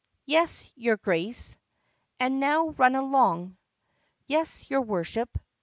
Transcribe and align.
"Yes, 0.25 0.67
your 0.73 0.97
Grace." 0.97 1.59
"And 2.19 2.39
now 2.39 2.69
run 2.69 2.95
along." 2.95 3.57
"Yes, 4.25 4.67
your 4.67 4.81
Worship." 4.81 5.29